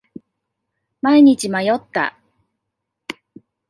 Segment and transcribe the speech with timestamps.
[0.99, 2.17] 毎日迷った。